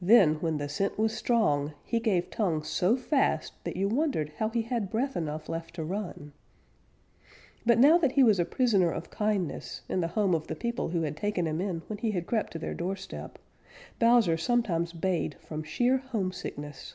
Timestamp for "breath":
4.90-5.16